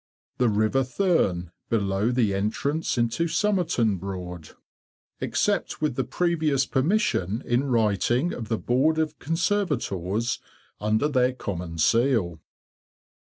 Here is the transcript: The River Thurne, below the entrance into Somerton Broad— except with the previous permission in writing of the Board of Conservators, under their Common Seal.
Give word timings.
The 0.39 0.49
River 0.49 0.83
Thurne, 0.83 1.51
below 1.69 2.09
the 2.09 2.33
entrance 2.33 2.97
into 2.97 3.27
Somerton 3.27 3.97
Broad— 3.97 4.49
except 5.19 5.79
with 5.79 5.93
the 5.95 6.03
previous 6.03 6.65
permission 6.65 7.43
in 7.45 7.65
writing 7.65 8.33
of 8.33 8.47
the 8.47 8.57
Board 8.57 8.97
of 8.97 9.19
Conservators, 9.19 10.39
under 10.79 11.07
their 11.07 11.33
Common 11.33 11.77
Seal. 11.77 12.39